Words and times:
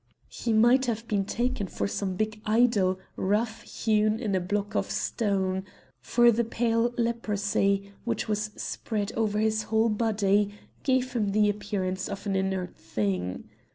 He 0.29 0.51
might 0.51 0.87
have 0.87 1.07
been 1.07 1.25
taken 1.25 1.67
for 1.67 1.87
some 1.87 2.15
big 2.15 2.41
idol 2.43 2.97
rough 3.17 3.61
hewn 3.61 4.19
in 4.19 4.33
a 4.33 4.39
block 4.39 4.73
of 4.75 4.89
stone; 4.89 5.63
for 6.01 6.25
a 6.25 6.43
pale 6.43 6.91
leprosy, 6.97 7.91
which 8.03 8.27
was 8.27 8.49
spread 8.55 9.11
over 9.11 9.37
his 9.37 9.61
whole 9.69 9.89
body, 9.89 10.55
gave 10.81 11.13
him 11.13 11.29
the 11.33 11.49
appearance 11.51 12.09
of 12.09 12.25
an 12.25 12.35
inert 12.35 12.75
thing. 12.75 13.47